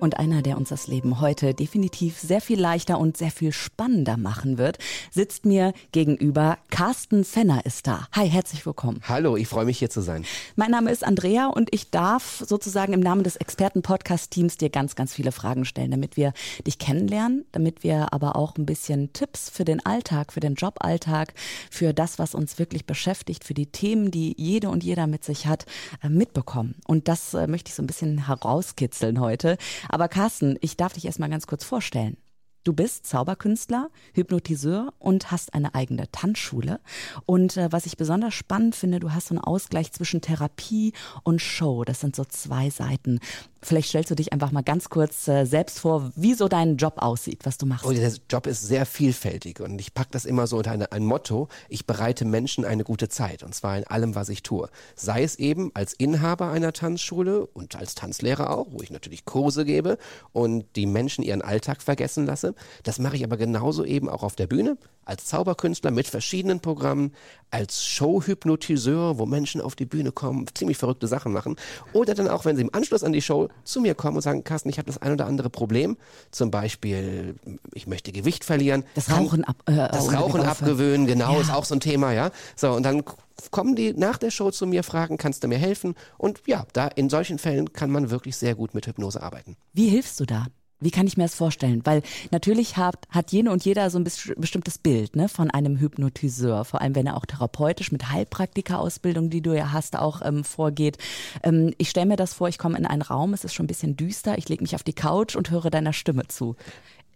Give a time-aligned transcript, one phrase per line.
[0.00, 4.16] Und einer, der uns das Leben heute definitiv sehr viel leichter und sehr viel spannender
[4.16, 4.78] machen wird,
[5.10, 6.56] sitzt mir gegenüber.
[6.70, 8.08] Carsten Fenner ist da.
[8.12, 9.02] Hi, herzlich willkommen.
[9.06, 10.24] Hallo, ich freue mich hier zu sein.
[10.56, 15.12] Mein Name ist Andrea und ich darf sozusagen im Namen des Experten-Podcast-Teams dir ganz, ganz
[15.12, 16.32] viele Fragen stellen, damit wir
[16.66, 21.34] dich kennenlernen, damit wir aber auch ein bisschen Tipps für den Alltag, für den Joballtag,
[21.70, 25.46] für das, was uns wirklich beschäftigt, für die Themen, die jede und jeder mit sich
[25.46, 25.66] hat,
[26.02, 26.76] äh, mitbekommen.
[26.86, 29.58] Und das äh, möchte ich so ein bisschen herauskitzeln heute.
[29.90, 32.16] Aber Carsten, ich darf dich erstmal ganz kurz vorstellen.
[32.62, 36.80] Du bist Zauberkünstler, Hypnotiseur und hast eine eigene Tanzschule.
[37.24, 40.92] Und äh, was ich besonders spannend finde, du hast so einen Ausgleich zwischen Therapie
[41.24, 41.84] und Show.
[41.84, 43.18] Das sind so zwei Seiten.
[43.62, 46.94] Vielleicht stellst du dich einfach mal ganz kurz äh, selbst vor, wie so dein Job
[46.96, 47.84] aussieht, was du machst.
[47.84, 51.04] Oh, der Job ist sehr vielfältig und ich packe das immer so unter eine, ein
[51.04, 54.68] Motto, ich bereite Menschen eine gute Zeit und zwar in allem, was ich tue.
[54.94, 59.64] Sei es eben als Inhaber einer Tanzschule und als Tanzlehrer auch, wo ich natürlich Kurse
[59.64, 59.98] gebe
[60.32, 62.54] und die Menschen ihren Alltag vergessen lasse.
[62.82, 64.78] Das mache ich aber genauso eben auch auf der Bühne,
[65.10, 67.12] als Zauberkünstler mit verschiedenen Programmen,
[67.50, 71.56] als Showhypnotiseur, wo Menschen auf die Bühne kommen, ziemlich verrückte Sachen machen.
[71.92, 74.44] Oder dann auch, wenn sie im Anschluss an die Show zu mir kommen und sagen,
[74.44, 75.96] Carsten, ich habe das ein oder andere Problem.
[76.30, 77.34] Zum Beispiel,
[77.74, 78.84] ich möchte Gewicht verlieren.
[78.94, 81.40] Das Rauchen, ab, äh, das Rauchen abgewöhnen, genau, ja.
[81.40, 82.30] ist auch so ein Thema, ja.
[82.54, 83.02] So, und dann
[83.50, 85.96] kommen die nach der Show zu mir, fragen, kannst du mir helfen?
[86.18, 89.56] Und ja, da in solchen Fällen kann man wirklich sehr gut mit Hypnose arbeiten.
[89.72, 90.46] Wie hilfst du da?
[90.80, 91.82] Wie kann ich mir das vorstellen?
[91.84, 96.64] Weil natürlich hat, hat jede und jeder so ein bestimmtes Bild ne, von einem Hypnotiseur,
[96.64, 100.98] vor allem wenn er auch therapeutisch mit Heilpraktika-Ausbildung, die du ja hast, auch ähm, vorgeht.
[101.42, 103.68] Ähm, ich stelle mir das vor, ich komme in einen Raum, es ist schon ein
[103.68, 106.56] bisschen düster, ich lege mich auf die Couch und höre deiner Stimme zu.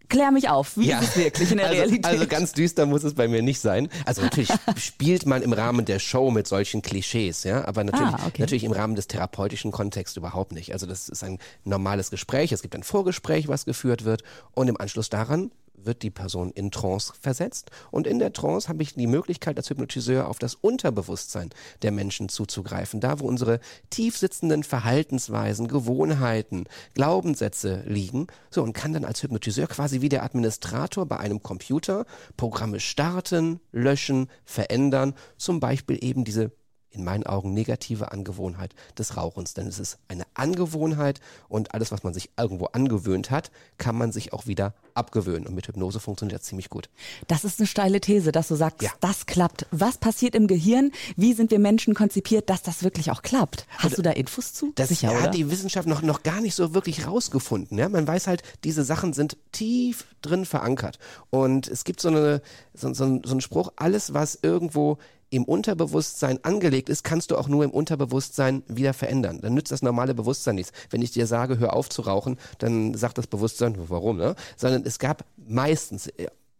[0.08, 1.00] Klär mich auf, wie ja.
[1.00, 2.04] ist es wirklich in der also, Realität?
[2.04, 3.88] Also ganz düster muss es bei mir nicht sein.
[4.04, 8.26] Also natürlich spielt man im Rahmen der Show mit solchen Klischees, ja, aber natürlich, ah,
[8.26, 8.42] okay.
[8.42, 10.72] natürlich im Rahmen des therapeutischen Kontexts überhaupt nicht.
[10.72, 14.22] Also das ist ein normales Gespräch, es gibt ein Vorgespräch, was geführt wird
[14.52, 15.50] und im Anschluss daran
[15.86, 17.70] wird die Person in Trance versetzt.
[17.90, 21.50] Und in der Trance habe ich die Möglichkeit als Hypnotiseur auf das Unterbewusstsein
[21.82, 26.64] der Menschen zuzugreifen, da wo unsere tief sitzenden Verhaltensweisen, Gewohnheiten,
[26.94, 32.06] Glaubenssätze liegen, so und kann dann als Hypnotiseur quasi wie der Administrator bei einem Computer
[32.36, 36.52] Programme starten, löschen, verändern, zum Beispiel eben diese
[36.94, 39.54] in meinen Augen negative Angewohnheit des Rauchens.
[39.54, 44.12] Denn es ist eine Angewohnheit und alles, was man sich irgendwo angewöhnt hat, kann man
[44.12, 45.46] sich auch wieder abgewöhnen.
[45.46, 46.88] Und mit Hypnose funktioniert das ziemlich gut.
[47.26, 48.90] Das ist eine steile These, dass du sagst, ja.
[49.00, 49.66] das klappt.
[49.70, 50.92] Was passiert im Gehirn?
[51.16, 53.66] Wie sind wir Menschen konzipiert, dass das wirklich auch klappt?
[53.78, 54.72] Hast und du da Infos zu?
[54.76, 55.30] Das Sicher, hat oder?
[55.30, 57.76] die Wissenschaft noch, noch gar nicht so wirklich rausgefunden.
[57.78, 57.88] Ja?
[57.88, 60.98] Man weiß halt, diese Sachen sind tief drin verankert.
[61.30, 62.40] Und es gibt so, eine,
[62.72, 64.98] so, so, so einen Spruch, alles, was irgendwo
[65.34, 69.40] im Unterbewusstsein angelegt ist, kannst du auch nur im Unterbewusstsein wieder verändern.
[69.40, 70.72] Dann nützt das normale Bewusstsein nichts.
[70.90, 74.36] Wenn ich dir sage, hör auf zu rauchen, dann sagt das Bewusstsein, warum, ne?
[74.56, 76.08] Sondern es gab meistens,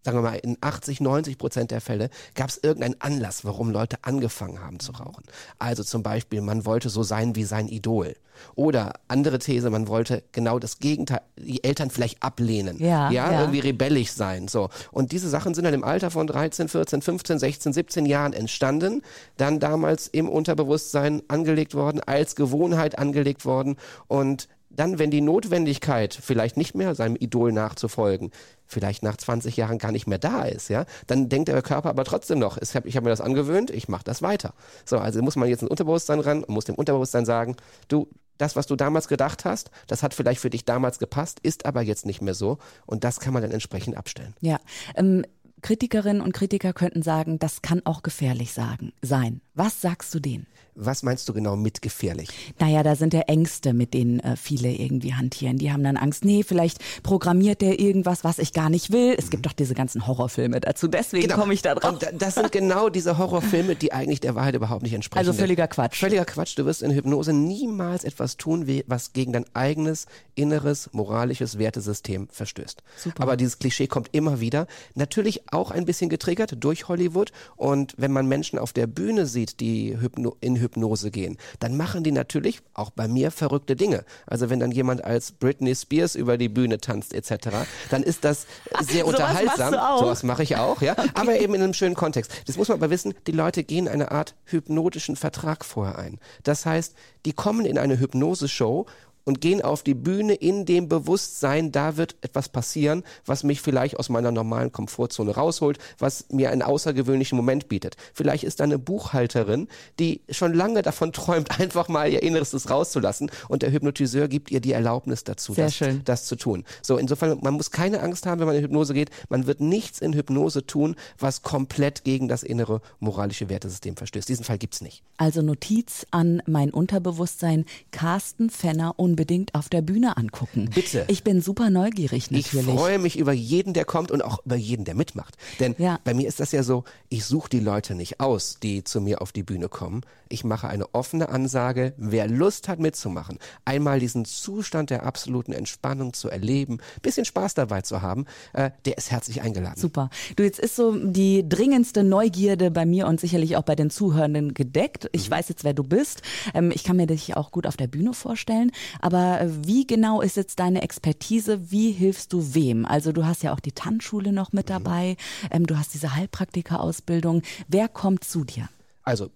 [0.04, 3.96] sagen wir mal, in 80, 90 Prozent der Fälle gab es irgendeinen Anlass, warum Leute
[4.02, 5.24] angefangen haben zu rauchen.
[5.58, 8.14] Also zum Beispiel, man wollte so sein wie sein Idol.
[8.56, 12.78] Oder andere These, man wollte genau das Gegenteil, die Eltern vielleicht ablehnen.
[12.78, 13.40] Ja, ja, ja.
[13.40, 14.48] irgendwie rebellisch sein.
[14.48, 14.70] So.
[14.90, 19.02] Und diese Sachen sind dann im Alter von 13, 14, 15, 16, 17 Jahren entstanden,
[19.36, 23.76] dann damals im Unterbewusstsein angelegt worden, als Gewohnheit angelegt worden
[24.08, 28.30] und dann, wenn die Notwendigkeit vielleicht nicht mehr seinem Idol nachzufolgen,
[28.66, 32.04] vielleicht nach 20 Jahren gar nicht mehr da ist, ja, dann denkt der Körper aber
[32.04, 34.54] trotzdem noch, ich habe hab mir das angewöhnt, ich mache das weiter.
[34.84, 37.56] So, also muss man jetzt ins Unterbewusstsein ran und muss dem Unterbewusstsein sagen,
[37.88, 38.08] du,
[38.38, 41.82] das, was du damals gedacht hast, das hat vielleicht für dich damals gepasst, ist aber
[41.82, 44.34] jetzt nicht mehr so und das kann man dann entsprechend abstellen.
[44.40, 44.58] Ja,
[44.96, 45.24] ähm,
[45.64, 49.40] Kritikerinnen und Kritiker könnten sagen, das kann auch gefährlich sagen, sein.
[49.54, 50.46] Was sagst du denen?
[50.76, 52.28] Was meinst du genau mit gefährlich?
[52.58, 55.56] Naja, da sind ja Ängste, mit denen äh, viele irgendwie hantieren.
[55.56, 59.14] Die haben dann Angst, nee, vielleicht programmiert der irgendwas, was ich gar nicht will.
[59.16, 59.30] Es mhm.
[59.30, 61.40] gibt doch diese ganzen Horrorfilme dazu, deswegen genau.
[61.40, 61.92] komme ich da drauf.
[61.92, 65.24] Und das sind genau diese Horrorfilme, die eigentlich der Wahrheit überhaupt nicht entsprechen.
[65.24, 66.00] Also völliger Quatsch.
[66.00, 66.58] Völliger Quatsch.
[66.58, 72.82] Du wirst in Hypnose niemals etwas tun, was gegen dein eigenes inneres moralisches Wertesystem verstößt.
[72.96, 73.22] Super.
[73.22, 74.66] Aber dieses Klischee kommt immer wieder.
[74.94, 77.30] Natürlich auch ein bisschen getriggert durch Hollywood.
[77.54, 81.76] Und wenn man Menschen auf der Bühne sieht, sieht, die Hypno in Hypnose gehen, dann
[81.76, 84.04] machen die natürlich auch bei mir verrückte Dinge.
[84.26, 87.48] Also wenn dann jemand als Britney Spears über die Bühne tanzt etc.,
[87.90, 88.46] dann ist das
[88.80, 89.74] sehr unterhaltsam.
[89.98, 90.92] So was mache ich auch, ja.
[90.92, 91.10] Okay.
[91.14, 92.32] Aber eben in einem schönen Kontext.
[92.46, 96.18] Das muss man aber wissen, die Leute gehen eine Art hypnotischen Vertrag vorher ein.
[96.42, 96.94] Das heißt,
[97.26, 98.86] die kommen in eine Hypnose-Show
[99.24, 103.98] und gehen auf die Bühne in dem Bewusstsein, da wird etwas passieren, was mich vielleicht
[103.98, 107.96] aus meiner normalen Komfortzone rausholt, was mir einen außergewöhnlichen Moment bietet.
[108.12, 109.68] Vielleicht ist da eine Buchhalterin,
[109.98, 114.60] die schon lange davon träumt, einfach mal ihr Innerstes rauszulassen und der Hypnotiseur gibt ihr
[114.60, 116.64] die Erlaubnis dazu, das, das, zu tun.
[116.82, 119.10] So, insofern, man muss keine Angst haben, wenn man in Hypnose geht.
[119.28, 124.28] Man wird nichts in Hypnose tun, was komplett gegen das innere moralische Wertesystem verstößt.
[124.28, 125.02] Diesen Fall gibt's nicht.
[125.16, 130.70] Also Notiz an mein Unterbewusstsein, Carsten Fenner und unbedingt auf der Bühne angucken.
[130.74, 131.04] Bitte.
[131.06, 132.68] Ich bin super neugierig natürlich.
[132.68, 135.36] Ich freue mich über jeden, der kommt und auch über jeden, der mitmacht.
[135.60, 136.00] Denn ja.
[136.02, 139.22] bei mir ist das ja so, ich suche die Leute nicht aus, die zu mir
[139.22, 140.00] auf die Bühne kommen.
[140.28, 146.12] Ich mache eine offene Ansage, wer Lust hat mitzumachen, einmal diesen Zustand der absoluten Entspannung
[146.12, 149.78] zu erleben, bisschen Spaß dabei zu haben, äh, der ist herzlich eingeladen.
[149.78, 150.10] Super.
[150.34, 154.54] Du, jetzt ist so die dringendste Neugierde bei mir und sicherlich auch bei den Zuhörenden
[154.54, 155.08] gedeckt.
[155.12, 155.34] Ich mhm.
[155.34, 156.22] weiß jetzt, wer du bist.
[156.52, 158.72] Ähm, ich kann mir dich auch gut auf der Bühne vorstellen.
[159.04, 161.70] Aber äh, wie genau ist jetzt deine Expertise?
[161.70, 162.86] Wie hilfst du wem?
[162.86, 164.72] Also du hast ja auch die Tanzschule noch mit mhm.
[164.72, 165.16] dabei.
[165.50, 167.42] Ähm, du hast diese Heilpraktika-Ausbildung.
[167.68, 168.70] Wer kommt zu dir?
[169.02, 169.28] Also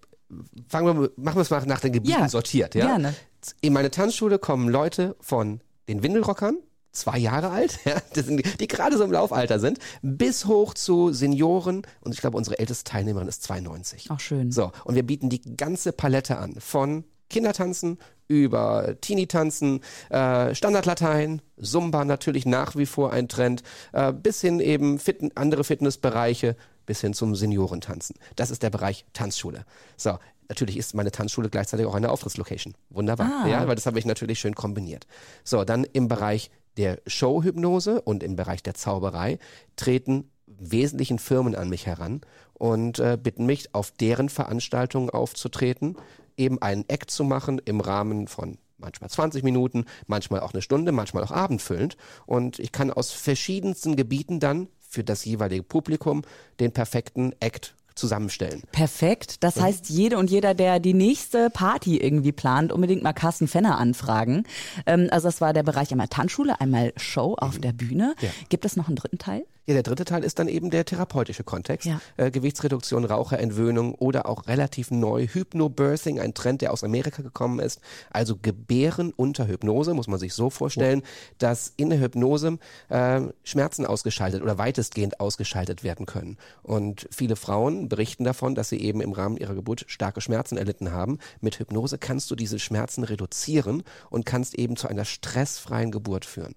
[0.67, 2.73] fangen wir, machen wir es mal nach den Gebieten ja, sortiert.
[2.73, 2.87] Ja?
[2.87, 3.13] Gerne.
[3.61, 6.57] In meine Tanzschule kommen Leute von den Windelrockern,
[6.91, 11.83] zwei Jahre alt, ja, die, die gerade so im Laufalter sind, bis hoch zu Senioren
[12.01, 14.07] und ich glaube, unsere älteste Teilnehmerin ist 92.
[14.09, 14.51] Ach schön.
[14.51, 17.97] So, und wir bieten die ganze Palette an, von Kindertanzen
[18.27, 24.99] über Teenie-Tanzen, äh, Standardlatein, Zumba natürlich nach wie vor ein Trend, äh, bis hin eben
[24.99, 26.55] fit andere Fitnessbereiche,
[26.85, 28.15] bis hin zum Seniorentanzen.
[28.35, 29.65] Das ist der Bereich Tanzschule.
[29.97, 30.17] So,
[30.47, 32.75] natürlich ist meine Tanzschule gleichzeitig auch eine Auftrittslocation.
[32.89, 33.47] Wunderbar, ah.
[33.47, 35.07] ja, weil das habe ich natürlich schön kombiniert.
[35.43, 39.39] So, dann im Bereich der Showhypnose und im Bereich der Zauberei
[39.75, 42.21] treten wesentlichen Firmen an mich heran
[42.53, 45.95] und äh, bitten mich, auf deren Veranstaltungen aufzutreten
[46.39, 50.91] eben einen Act zu machen im Rahmen von manchmal 20 Minuten, manchmal auch eine Stunde,
[50.91, 51.97] manchmal auch abendfüllend.
[52.25, 56.23] Und ich kann aus verschiedensten Gebieten dann für das jeweilige Publikum
[56.59, 58.63] den perfekten Act zusammenstellen.
[58.71, 59.43] Perfekt.
[59.43, 59.63] Das mhm.
[59.63, 64.45] heißt, jede und jeder, der die nächste Party irgendwie plant, unbedingt mal Carsten Fenner anfragen.
[64.85, 67.61] Ähm, also das war der Bereich einmal Tanzschule, einmal Show auf mhm.
[67.61, 68.15] der Bühne.
[68.21, 68.29] Ja.
[68.47, 69.45] Gibt es noch einen dritten Teil?
[69.69, 71.85] Ja, der dritte Teil ist dann eben der therapeutische Kontext.
[71.85, 72.01] Ja.
[72.17, 77.79] Äh, Gewichtsreduktion, Raucherentwöhnung oder auch relativ neu Hypnobirthing, ein Trend, der aus Amerika gekommen ist.
[78.09, 81.35] Also Gebären unter Hypnose, muss man sich so vorstellen, oh.
[81.37, 82.57] dass in der Hypnose
[82.87, 86.37] äh, Schmerzen ausgeschaltet oder weitestgehend ausgeschaltet werden können.
[86.63, 90.93] Und viele Frauen berichten davon, dass sie eben im Rahmen ihrer Geburt starke Schmerzen erlitten
[90.93, 91.19] haben.
[91.41, 96.55] Mit Hypnose kannst du diese Schmerzen reduzieren und kannst eben zu einer stressfreien Geburt führen.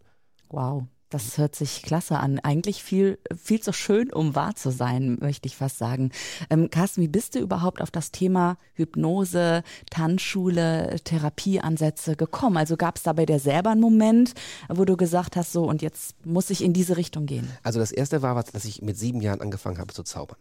[0.49, 0.85] Wow.
[1.13, 2.39] Das hört sich klasse an.
[2.39, 6.11] Eigentlich viel, viel zu schön, um wahr zu sein, möchte ich fast sagen.
[6.49, 12.57] Ähm, Carsten, wie bist du überhaupt auf das Thema Hypnose, Tanzschule, Therapieansätze gekommen?
[12.57, 14.33] Also gab es da bei dir selber einen Moment,
[14.71, 17.47] wo du gesagt hast, so und jetzt muss ich in diese Richtung gehen?
[17.63, 20.39] Also das erste war, dass ich mit sieben Jahren angefangen habe zu zaubern.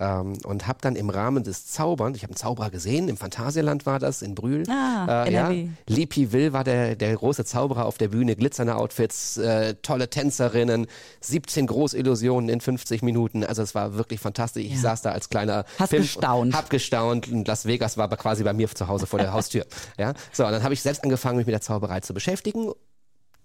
[0.00, 3.84] Ähm, und habe dann im Rahmen des Zauberns, ich habe einen Zauberer gesehen, im Phantasialand
[3.84, 4.62] war das, in Brühl.
[4.70, 5.52] Ah, äh, ja.
[5.88, 10.86] Lipi Will war der, der große Zauberer auf der Bühne, glitzernde Outfits, äh, tolle Tänzerinnen,
[11.20, 13.42] 17 Großillusionen in 50 Minuten.
[13.42, 14.64] Also es war wirklich fantastisch.
[14.64, 14.80] Ich ja.
[14.80, 16.54] saß da als kleiner Hast Film, gestaunt.
[16.54, 17.28] Hab gestaunt.
[17.28, 19.66] Und Las Vegas war aber quasi bei mir zu Hause vor der Haustür.
[19.98, 22.72] ja, so, und dann habe ich selbst angefangen, mich mit der Zauberei zu beschäftigen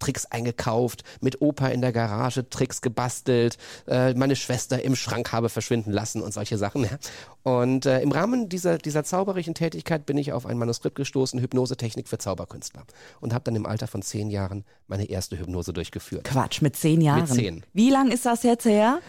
[0.04, 3.58] Tricks eingekauft, mit Opa in der Garage Tricks gebastelt,
[3.88, 6.84] äh, meine Schwester im Schrank habe verschwinden lassen und solche Sachen.
[6.84, 6.90] Ja.
[7.44, 12.10] Und äh, im Rahmen dieser, dieser zauberischen Tätigkeit bin ich auf ein Manuskript gestoßen, Hypnosetechnik
[12.10, 12.84] für Zauberkünstler.
[13.22, 16.26] Und habe dann im Alter von zehn Jahren meine erste Hypnose durchgeführt.
[16.26, 17.22] Quatsch, mit zehn Jahren?
[17.22, 17.64] Mit zehn.
[17.72, 19.00] Wie lang ist das jetzt her?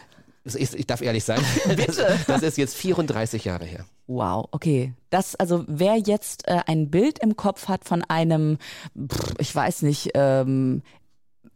[0.44, 1.40] Ich, ich darf ehrlich sein.
[1.76, 1.96] Das,
[2.26, 3.86] das, ist jetzt 34 Jahre her.
[4.06, 4.92] Wow, okay.
[5.10, 8.58] Das, also wer jetzt äh, ein Bild im Kopf hat von einem,
[8.96, 10.82] pff, ich weiß nicht, ähm,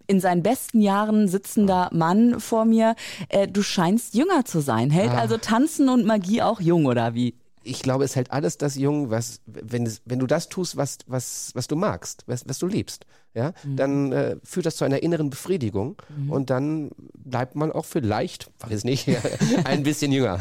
[0.06, 2.94] in seinen besten Jahren sitzender Mann vor mir,
[3.28, 4.90] äh, du scheinst jünger zu sein.
[4.90, 5.18] Hält ah.
[5.18, 7.34] also Tanzen und Magie auch jung oder wie?
[7.68, 11.50] ich glaube, es hält alles das jung, was, wenn, wenn du das tust, was, was,
[11.54, 13.04] was du magst, was, was du liebst.
[13.38, 15.96] Ja, dann äh, führt das zu einer inneren Befriedigung
[16.28, 19.06] und dann bleibt man auch vielleicht, weiß nicht,
[19.64, 20.40] ein bisschen jünger.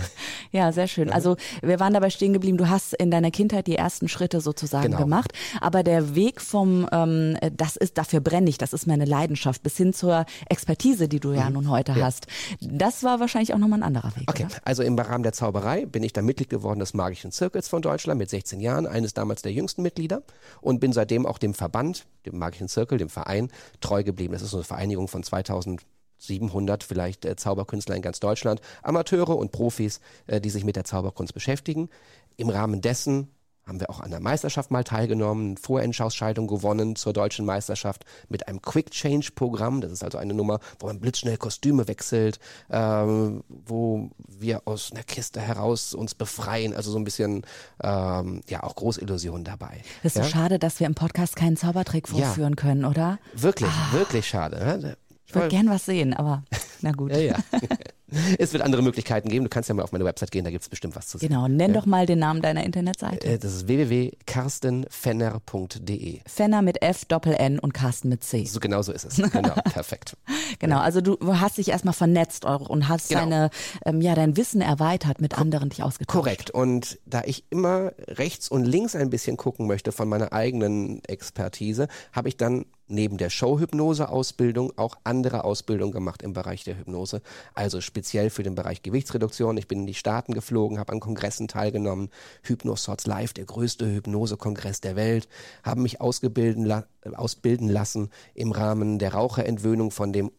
[0.52, 1.12] Ja, sehr schön.
[1.12, 4.88] Also wir waren dabei stehen geblieben, du hast in deiner Kindheit die ersten Schritte sozusagen
[4.88, 4.98] Genau.
[5.04, 9.62] gemacht, aber der Weg vom, ähm, das ist, dafür brenne ich, das ist meine Leidenschaft,
[9.64, 12.26] bis hin zur Expertise, die du ja nun heute hast,
[12.62, 14.56] das war wahrscheinlich auch nochmal ein anderer Weg, Okay, oder?
[14.66, 18.18] also im Rahmen der Zauberei bin ich dann Mitglied geworden des Magischen Zirkels von Deutschland
[18.18, 20.24] mit 16 Jahren, eines damals der jüngsten Mitglieder
[20.62, 23.52] und bin seitdem auch dem Verband, dem Magischen Zirkel, dem Verein,
[23.82, 24.34] treu geblieben.
[24.34, 30.00] Das ist eine Vereinigung von 2700 vielleicht äh, Zauberkünstler in ganz Deutschland, Amateure und Profis,
[30.28, 31.90] äh, die sich mit der Zauberkunst beschäftigen.
[32.38, 33.30] Im Rahmen dessen
[33.68, 38.48] haben wir auch an der Meisterschaft mal teilgenommen, eine Vorentscheidung gewonnen zur deutschen Meisterschaft mit
[38.48, 39.82] einem Quick Change Programm.
[39.82, 45.04] Das ist also eine Nummer, wo man blitzschnell Kostüme wechselt, ähm, wo wir aus einer
[45.04, 46.74] Kiste heraus uns befreien.
[46.74, 47.46] Also so ein bisschen,
[47.84, 49.82] ähm, ja, auch Großillusionen dabei.
[50.04, 50.24] Das ist ja?
[50.24, 52.26] so schade, dass wir im Podcast keinen Zaubertrick Ja.
[52.28, 53.20] vorführen können, oder?
[53.34, 54.58] Wirklich, wirklich schade.
[54.58, 54.98] Ne?
[55.26, 56.44] Ich würde gern was sehen, aber
[56.82, 57.12] na gut.
[57.18, 57.36] Ja, ja.
[58.40, 59.44] es wird andere Möglichkeiten geben.
[59.46, 61.30] Du kannst ja mal auf meine Website gehen, da gibt es bestimmt was zu sehen.
[61.30, 63.26] Genau, nenn doch mal den Namen deiner Internetseite.
[63.28, 66.20] Äh, Das ist www.karstenfenner.de.
[66.26, 68.46] Fenner mit F, Doppel N und Carsten mit C.
[68.46, 69.18] So genau so ist es.
[69.38, 70.16] Genau, perfekt.
[70.60, 73.22] Genau, also du hast dich erstmal vernetzt und hast Genau.
[73.22, 73.50] deine,
[73.86, 76.16] ähm, ja, dein Wissen erweitert, mit anderen dich ausgetauscht.
[76.18, 76.50] Korrekt.
[76.52, 81.88] Und da ich immer rechts und links ein bisschen gucken möchte von meiner eigenen Expertise,
[82.14, 87.22] habe ich dann neben der Showhypnose-Ausbildung auch andere Ausbildungen gemacht im Bereich der Hypnose.
[87.54, 89.58] Also speziell für den Bereich Gewichtsreduktion.
[89.58, 92.10] Ich bin in die Staaten geflogen, habe an Kongressen teilgenommen.
[92.44, 95.28] Hypnosots Live, der größte Hypnosekongress der Welt.
[95.64, 96.86] Habe mich ausgebilden, la
[97.16, 100.32] ausbilden lassen im Rahmen der Raucherentwöhnung von dem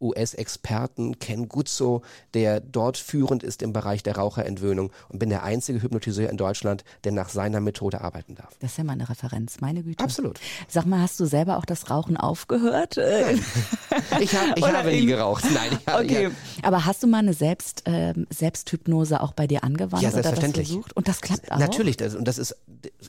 [0.00, 2.02] US-Experten Ken Guzzo,
[2.34, 6.84] der dort führend ist im Bereich der Raucherentwöhnung und bin der einzige Hypnotiseur in Deutschland,
[7.04, 8.56] der nach seiner Methode arbeiten darf.
[8.60, 10.02] Das ist ja mal eine Referenz, meine Güte.
[10.02, 10.40] Absolut.
[10.68, 12.96] Sag mal, hast du selber auch das Rauchen aufgehört?
[12.96, 13.36] Äh,
[14.20, 15.44] Ich, hab, ich habe nie geraucht.
[15.52, 16.30] Nein, ich habe, Okay,
[16.62, 20.26] aber hast du mal eine Selbst, ähm, Selbsthypnose auch bei dir angewandt Ja, oder das
[20.26, 20.68] selbstverständlich.
[20.68, 20.96] versucht?
[20.96, 21.58] Und das klappt auch?
[21.58, 22.56] Natürlich, das, und das ist,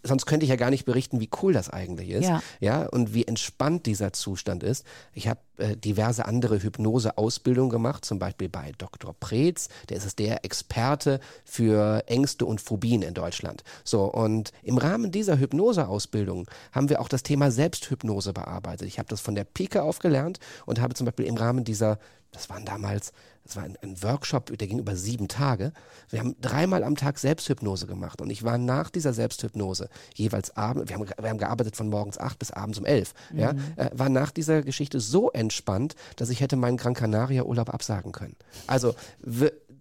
[0.04, 2.28] sonst könnte ich ja gar nicht berichten, wie cool das eigentlich ist.
[2.28, 2.42] Ja.
[2.60, 4.86] ja und wie entspannt dieser Zustand ist.
[5.14, 9.16] Ich habe äh, diverse andere Hypnose-Ausbildungen gemacht, zum Beispiel bei Dr.
[9.20, 13.64] Preetz, der ist der Experte für Ängste und Phobien in Deutschland.
[13.84, 18.88] So, und im Rahmen dieser Hypnose-Ausbildung haben wir auch das Thema Selbsthypnose bearbeitet.
[18.88, 22.00] Ich habe das von der Pike auf gelernt und habe zum Beispiel im Rahmen dieser
[22.32, 23.12] das waren damals,
[23.52, 25.74] das war ein, ein Workshop, der ging über sieben Tage.
[26.10, 30.90] Wir haben dreimal am Tag Selbsthypnose gemacht und ich war nach dieser Selbsthypnose jeweils abends,
[30.90, 34.08] wir haben, wir haben gearbeitet von morgens acht bis abends um elf, ja, äh, war
[34.08, 38.38] nach dieser Geschichte so entspannt, dass ich hätte meinen Gran Canaria Urlaub absagen können.
[38.68, 38.96] Also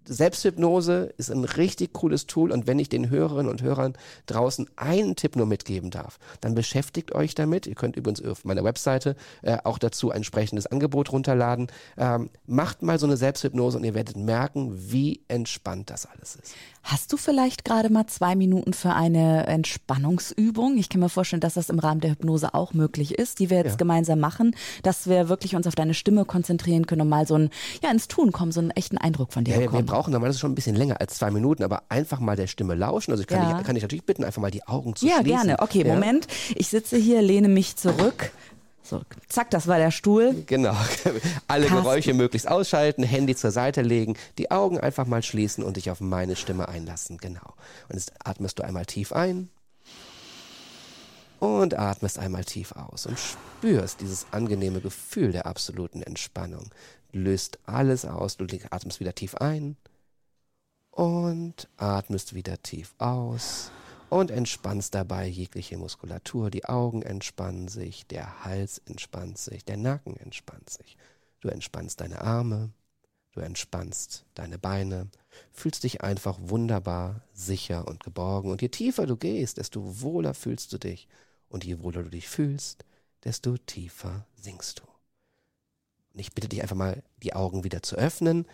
[0.05, 3.95] Selbsthypnose ist ein richtig cooles Tool und wenn ich den Hörerinnen und Hörern
[4.27, 7.67] draußen einen Tipp nur mitgeben darf, dann beschäftigt euch damit.
[7.67, 11.69] Ihr könnt übrigens auf meiner Webseite äh, auch dazu ein entsprechendes Angebot runterladen.
[11.97, 16.55] Ähm, macht mal so eine Selbsthypnose und ihr werdet merken, wie entspannt das alles ist.
[16.83, 20.79] Hast du vielleicht gerade mal zwei Minuten für eine Entspannungsübung?
[20.79, 23.59] Ich kann mir vorstellen, dass das im Rahmen der Hypnose auch möglich ist, die wir
[23.59, 23.77] jetzt Ja.
[23.77, 27.51] gemeinsam machen, dass wir wirklich uns auf deine Stimme konzentrieren können und mal so ein,
[27.83, 29.87] ja, ins Tun kommen, so einen echten Eindruck von dir Ja, wir, wir bekommen.
[29.87, 33.11] brauchen normalerweise schon ein bisschen länger als zwei Minuten, aber einfach mal der Stimme lauschen.
[33.13, 33.55] Also ich kann, Ja.
[33.59, 35.27] dich, kann dich natürlich bitten, einfach mal die Augen zu Ja, schließen.
[35.49, 35.59] gerne.
[35.61, 35.93] Okay, ja?
[35.95, 36.29] Moment.
[36.57, 38.33] Ich sitze hier, lehne mich zurück.
[38.83, 40.43] So, zack, das war der Stuhl.
[40.47, 40.75] Genau.
[41.47, 41.85] Alle Carsten.
[41.85, 46.01] Geräusche möglichst ausschalten, Handy zur Seite legen, die Augen einfach mal schließen und dich auf
[46.01, 47.19] meine Stimme einlassen.
[47.19, 47.55] Genau.
[47.89, 49.49] Und jetzt atmest du einmal tief ein
[51.39, 56.71] und atmest einmal tief aus und spürst dieses angenehme Gefühl der absoluten Entspannung.
[57.13, 58.37] Löst alles aus.
[58.37, 59.77] Du atmest wieder tief ein
[60.91, 63.71] und atmest wieder tief aus
[64.11, 66.51] und entspannst dabei jegliche Muskulatur.
[66.51, 70.97] Die Augen entspannen sich, der Hals entspannt sich, der Nacken entspannt sich.
[71.41, 72.71] Du entspannst deine Arme,
[73.33, 75.09] du entspannst deine Beine,
[75.53, 78.51] fühlst dich einfach wunderbar sicher und geborgen.
[78.51, 81.09] Und je tiefer du gehst, desto wohler fühlst du dich.
[81.49, 82.85] Und je wohler du dich fühlst,
[83.25, 84.85] desto tiefer sinkst du.
[86.13, 88.47] Und ich bitte dich einfach mal, die Augen wieder zu öffnen.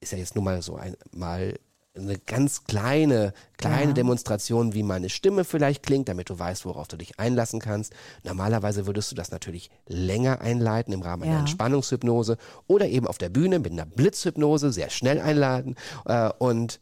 [0.00, 1.58] Ist ja jetzt nur mal so ein, mal
[1.96, 3.92] eine ganz kleine, kleine Ja.
[3.92, 7.92] Demonstration, wie meine Stimme vielleicht klingt, damit du weißt, worauf du dich einlassen kannst.
[8.24, 11.38] Normalerweise würdest du das natürlich länger einleiten im Rahmen einer Ja.
[11.40, 12.36] Entspannungshypnose
[12.66, 15.76] oder eben auf der Bühne mit einer Blitzhypnose sehr schnell einladen.
[16.04, 16.80] Äh, und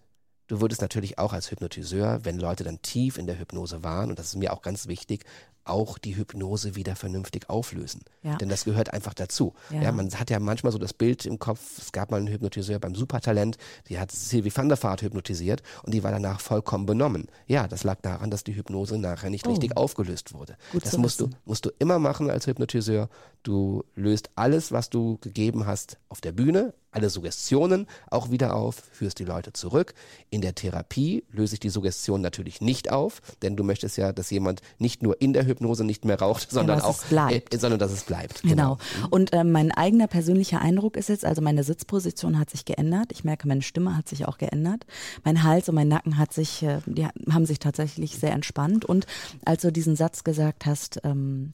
[0.48, 4.18] du würdest natürlich auch als Hypnotiseur, wenn Leute dann tief in der Hypnose waren, und
[4.18, 5.24] das ist mir auch ganz wichtig,
[5.64, 8.02] auch die Hypnose wieder vernünftig auflösen.
[8.22, 8.36] Ja.
[8.36, 9.54] Denn das gehört einfach dazu.
[9.70, 9.82] Ja.
[9.82, 9.92] Ja.
[9.92, 12.94] man hat ja manchmal so das Bild im Kopf, es gab mal einen Hypnotiseur beim
[12.94, 13.56] Supertalent,
[13.88, 17.28] die hat Sylvie van der Vaart hypnotisiert und die war danach vollkommen benommen.
[17.46, 19.50] Ja, das lag daran, dass die Hypnose nachher nicht Oh.
[19.50, 20.56] richtig aufgelöst wurde.
[20.72, 23.08] Gut das musst du, musst du immer machen als Hypnotiseur.
[23.42, 28.76] Du löst alles, was du gegeben hast auf der Bühne, alle Suggestionen auch wieder auf,
[28.92, 29.94] führst die Leute zurück.
[30.30, 34.30] In der Therapie löse ich die Suggestion natürlich nicht auf, denn du möchtest ja, dass
[34.30, 37.54] jemand nicht nur in der Hypnose nicht mehr raucht, sondern dass auch, bleibt.
[37.54, 38.42] Äh, sondern dass es bleibt.
[38.42, 38.78] Genau.
[39.10, 43.06] Und äh, mein eigener persönlicher Eindruck ist jetzt, also meine Sitzposition hat sich geändert.
[43.10, 44.86] Ich merke, meine Stimme hat sich auch geändert.
[45.24, 48.84] Mein Hals und mein Nacken hat sich, äh, die haben sich tatsächlich sehr entspannt.
[48.84, 49.06] Und
[49.44, 51.52] als du diesen Satz gesagt hast, ähm,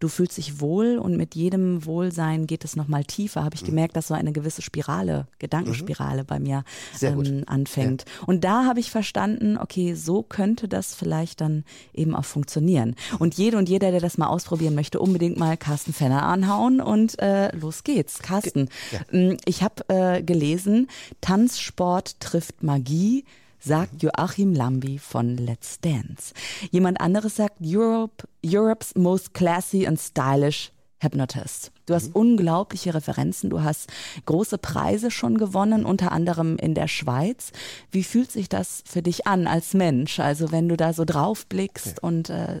[0.00, 3.96] du fühlst dich wohl und mit jedem Wohlsein geht es nochmal tiefer, habe ich gemerkt,
[3.96, 6.64] dass so eine gewisse Spirale, Gedankenspirale bei mir
[7.02, 8.04] ähm, anfängt.
[8.26, 12.94] Und da habe ich verstanden, okay, so könnte das vielleicht dann eben auch funktionieren.
[13.18, 17.18] Und jede und jeder, der das mal ausprobieren möchte, unbedingt mal Carsten Fenner anhauen und
[17.20, 18.20] äh, los geht's.
[18.20, 18.68] Carsten,
[19.12, 20.88] ähm, ich habe äh, gelesen,
[21.20, 23.24] Tanzsport trifft Magie.
[23.60, 26.32] Sagt Joachim Lambi von Let's Dance.
[26.70, 31.72] Jemand anderes sagt Europe, Europe's most classy and stylish Hypnotist.
[31.88, 33.88] Du hast unglaubliche Referenzen, du hast
[34.26, 37.50] große Preise schon gewonnen, unter anderem in der Schweiz.
[37.90, 40.20] Wie fühlt sich das für dich an als Mensch?
[40.20, 42.60] Also wenn du da so drauf blickst und äh,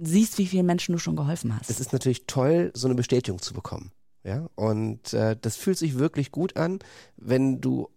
[0.00, 1.70] siehst, wie vielen Menschen du schon geholfen hast.
[1.70, 3.90] Es ist natürlich toll, so eine Bestätigung zu bekommen.
[4.22, 6.78] Ja, und äh, das fühlt sich wirklich gut an,
[7.16, 7.88] wenn du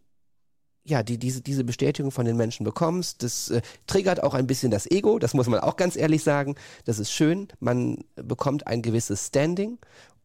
[0.83, 3.21] ja, die, diese, diese Bestätigung von den Menschen bekommst.
[3.21, 6.55] Das äh, triggert auch ein bisschen das Ego, das muss man auch ganz ehrlich sagen.
[6.85, 9.77] Das ist schön, man bekommt ein gewisses Standing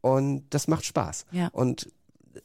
[0.07, 1.27] und das macht Spaß.
[1.33, 1.49] Ja.
[1.49, 1.91] Und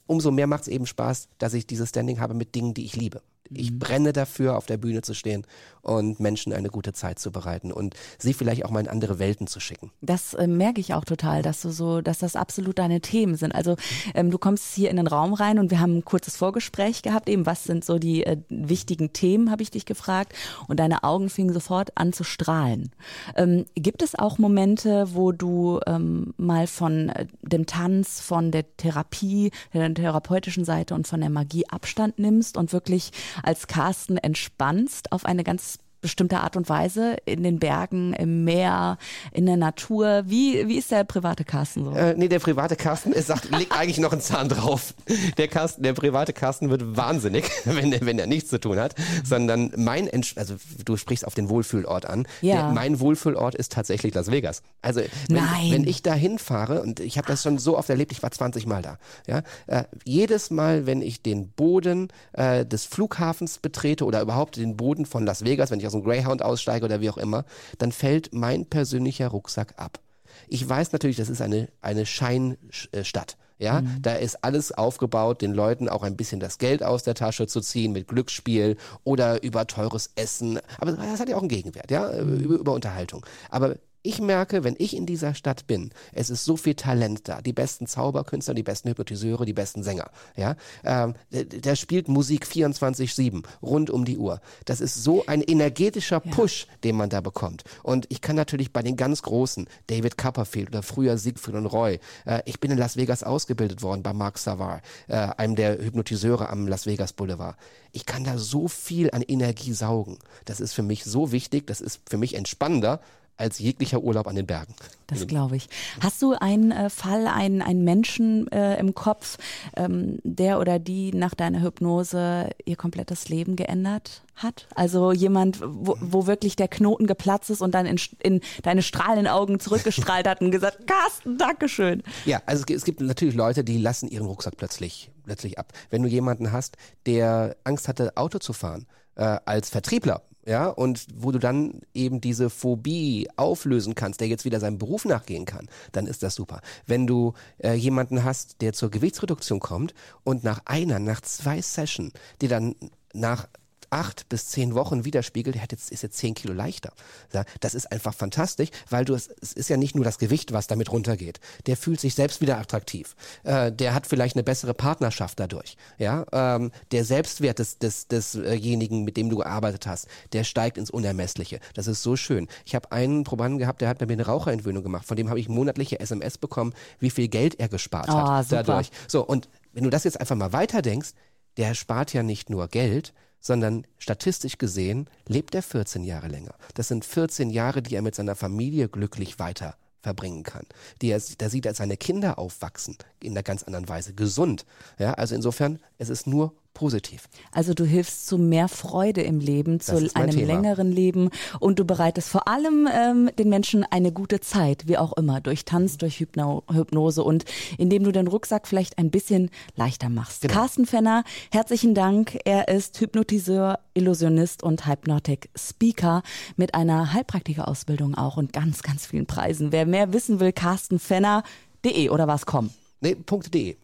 [0.07, 2.95] umso mehr macht es eben Spaß, dass ich dieses Standing habe mit Dingen, die ich
[2.95, 3.21] liebe.
[3.51, 3.59] Mhm.
[3.59, 5.45] Ich brenne dafür, auf der Bühne zu stehen
[5.81, 9.47] und Menschen eine gute Zeit zu bereiten und sie vielleicht auch mal in andere Welten
[9.47, 9.91] zu schicken.
[10.01, 13.53] Das äh, merke ich auch total, dass du so, dass das absolut deine Themen sind.
[13.53, 13.75] Also
[14.13, 17.29] ähm, du kommst hier in den Raum rein und wir haben ein kurzes Vorgespräch gehabt.
[17.29, 20.33] Eben, was sind so die äh, wichtigen Themen, habe ich dich gefragt.
[20.67, 22.91] Und deine Augen fingen sofort an zu strahlen.
[23.35, 28.65] Ähm, gibt es auch Momente, wo du ähm, mal von äh, dem Tanz, von der
[28.77, 33.11] Therapie, der therapeutischen Seite und von der Magie Abstand nimmst und wirklich
[33.43, 38.97] als Carsten entspannst auf eine ganz bestimmte Art und Weise in den Bergen, im Meer,
[39.31, 40.23] in der Natur?
[40.25, 41.91] Wie, wie ist der private Carsten so?
[41.91, 44.93] Äh, nee, der private Carsten ist, sagt, legt eigentlich noch einen Zahn drauf.
[45.37, 48.95] Der Carsten, der private Carsten wird wahnsinnig, wenn er, wenn er nichts zu tun hat,
[49.23, 52.27] sondern mein, Entsch also du sprichst auf den Wohlfühlort an.
[52.41, 52.55] Ja.
[52.55, 54.63] Der, mein Wohlfühlort ist tatsächlich Las Vegas.
[54.81, 58.23] Also wenn, wenn ich da hinfahre und ich habe das schon so oft erlebt, ich
[58.23, 58.97] war 20 Mal da.
[59.27, 64.77] Ja, äh, jedes Mal, wenn ich den Boden äh, des Flughafens betrete oder überhaupt den
[64.77, 67.45] Boden von Las Vegas, wenn ich aus dem Greyhound aussteige oder wie auch immer,
[67.77, 69.99] dann fällt mein persönlicher Rucksack ab.
[70.47, 73.37] Ich weiß natürlich, das ist eine, eine Scheinstadt.
[73.59, 77.45] Ja, da ist alles aufgebaut, den Leuten auch ein bisschen das Geld aus der Tasche
[77.45, 80.59] zu ziehen mit Glücksspiel oder über teures Essen.
[80.79, 83.23] Aber das hat ja auch einen Gegenwert, ja, über, über Unterhaltung.
[83.51, 87.41] Aber ich merke, wenn ich in dieser Stadt bin, es ist so viel Talent da.
[87.41, 90.09] Die besten Zauberkünstler, die besten Hypnotiseure, die besten Sänger.
[90.35, 94.41] Ja, ähm, der, der spielt Musik 24/7 rund um die Uhr.
[94.65, 97.63] Das ist so ein energetischer Push, den man da bekommt.
[97.83, 101.99] Und ich kann natürlich bei den ganz Großen, David Copperfield oder früher Siegfried und Roy.
[102.25, 106.49] Äh, ich bin in Las Vegas ausgebildet worden bei Mark Savard, äh, einem der Hypnotiseure
[106.49, 107.55] am Las Vegas Boulevard.
[107.91, 110.17] Ich kann da so viel an Energie saugen.
[110.45, 111.67] Das ist für mich so wichtig.
[111.67, 113.01] Das ist für mich entspannender
[113.37, 114.73] als jeglicher Urlaub an den Bergen.
[115.07, 115.67] Das glaube ich.
[115.99, 119.37] Hast du einen äh, Fall, einen, einen Menschen äh, im Kopf,
[119.75, 124.67] ähm, der oder die nach deiner Hypnose ihr komplettes Leben geändert hat?
[124.73, 129.27] Also jemand, wo, wo wirklich der Knoten geplatzt ist und dann in, in deine strahlenden
[129.27, 132.03] Augen zurückgestrahlt hat und gesagt, Carsten, Dankeschön.
[132.25, 135.73] Ja, also es gibt, es gibt natürlich Leute, die lassen ihren Rucksack plötzlich, plötzlich ab.
[135.89, 141.05] Wenn du jemanden hast, der Angst hatte, Auto zu fahren, äh, als Vertriebler, ja, und
[141.15, 145.67] wo du dann eben diese Phobie auflösen kannst, der jetzt wieder seinem Beruf nachgehen kann,
[145.91, 146.61] dann ist das super.
[146.87, 152.11] Wenn du äh, jemanden hast, der zur Gewichtsreduktion kommt und nach einer, nach zwei Session,
[152.41, 152.75] die dann
[153.13, 153.47] nach
[153.91, 156.93] acht bis zehn Wochen widerspiegelt, der hat jetzt, ist jetzt zehn Kilo leichter.
[157.33, 160.53] Ja, das ist einfach fantastisch, weil du es, es ist ja nicht nur das Gewicht,
[160.53, 161.39] was damit runtergeht.
[161.67, 163.15] Der fühlt sich selbst wieder attraktiv.
[163.43, 165.75] Äh, der hat vielleicht eine bessere Partnerschaft dadurch.
[165.97, 170.89] Ja, ähm, der Selbstwert des, des, desjenigen, mit dem du gearbeitet hast, der steigt ins
[170.89, 171.59] Unermessliche.
[171.73, 172.47] Das ist so schön.
[172.65, 175.05] Ich habe einen Probanden gehabt, der hat bei mir eine Raucherentwöhnung gemacht.
[175.05, 178.63] Von dem habe ich monatliche SMS bekommen, wie viel Geld er gespart Ah, hat super.
[178.63, 178.89] dadurch.
[179.07, 181.09] So und wenn du das jetzt einfach mal weiterdenkst,
[181.57, 186.55] der spart ja nicht nur Geld, sondern statistisch gesehen lebt er 14 Jahre länger.
[186.75, 190.65] Das sind 14 Jahre, die er mit seiner Familie glücklich weiter verbringen kann.
[191.01, 194.65] Die er, der sieht er seine Kinder aufwachsen in einer ganz anderen Weise, gesund.
[194.97, 197.27] Ja, also insofern, es ist nur positiv.
[197.51, 200.47] Also du hilfst zu mehr Freude im Leben, zu einem Thema.
[200.47, 201.29] längeren Leben
[201.59, 205.65] und du bereitest vor allem ähm, den Menschen eine gute Zeit, wie auch immer, durch
[205.65, 207.45] Tanz, durch Hypno Hypnose und
[207.77, 210.41] indem du den Rucksack vielleicht ein bisschen leichter machst.
[210.41, 210.53] Genau.
[210.53, 212.39] Carsten Fenner, herzlichen Dank.
[212.45, 216.23] Er ist Hypnotiseur, Illusionist und Hypnotic Speaker
[216.55, 219.71] mit einer Heilpraktikerausbildung auch und ganz, ganz vielen Preisen.
[219.71, 222.71] Wer mehr wissen will, carstenfenner.de oder was kommen?
[223.01, 223.17] Nee,
[223.51, 223.75] .de.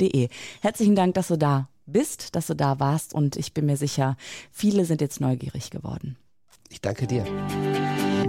[0.00, 0.28] .de.
[0.60, 4.16] Herzlichen Dank, dass du da bist, dass du da warst und ich bin mir sicher,
[4.50, 6.16] viele sind jetzt neugierig geworden.
[6.68, 7.24] Ich danke dir.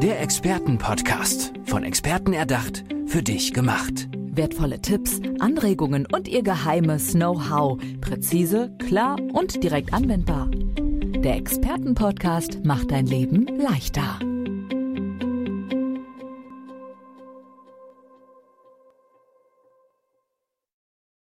[0.01, 4.07] Der Expertenpodcast, von Experten erdacht, für dich gemacht.
[4.33, 7.79] Wertvolle Tipps, Anregungen und ihr geheimes Know-how.
[7.99, 10.49] Präzise, klar und direkt anwendbar.
[10.49, 14.17] Der Expertenpodcast macht dein Leben leichter.